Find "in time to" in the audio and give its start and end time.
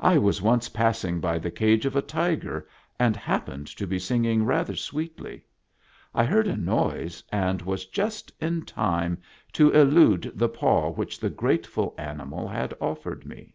8.40-9.70